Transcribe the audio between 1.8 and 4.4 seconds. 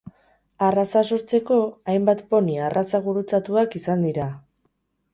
hainbat poni arraza gurutzatuak izan dira.